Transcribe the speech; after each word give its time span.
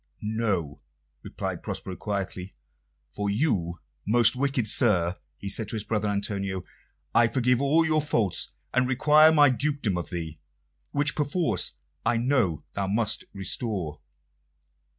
"No," 0.23 0.79
replied 1.21 1.61
Prospero 1.61 1.95
quietly. 1.95 2.55
"For 3.13 3.29
you, 3.29 3.81
most 4.07 4.35
wicked 4.35 4.67
sir," 4.67 5.15
he 5.37 5.47
said 5.47 5.67
to 5.69 5.75
his 5.75 5.83
brother 5.83 6.07
Antonio, 6.07 6.63
"I 7.13 7.27
forgive 7.27 7.61
all 7.61 7.85
your 7.85 8.01
faults, 8.01 8.51
and 8.73 8.87
require 8.87 9.31
my 9.31 9.51
dukedom 9.51 9.99
of 9.99 10.09
thee, 10.09 10.39
which 10.91 11.13
perforce 11.15 11.73
I 12.03 12.17
know 12.17 12.63
thou 12.73 12.87
must 12.87 13.25
restore." 13.31 13.99